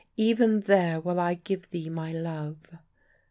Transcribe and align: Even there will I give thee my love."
Even 0.17 0.61
there 0.61 0.99
will 0.99 1.19
I 1.19 1.35
give 1.35 1.69
thee 1.69 1.87
my 1.87 2.11
love." 2.11 2.57